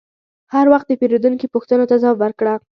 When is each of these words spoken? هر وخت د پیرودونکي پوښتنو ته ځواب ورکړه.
هر 0.53 0.65
وخت 0.73 0.85
د 0.89 0.93
پیرودونکي 1.01 1.45
پوښتنو 1.53 1.89
ته 1.89 1.95
ځواب 2.01 2.17
ورکړه. 2.19 2.53